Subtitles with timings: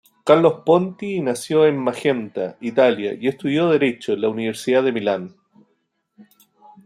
[0.23, 5.35] Carlo Ponti nació en Magenta, Italia y estudió derecho en la Universidad de Milán.